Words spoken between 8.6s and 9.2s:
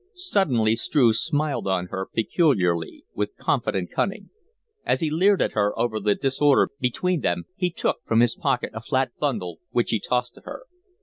a flat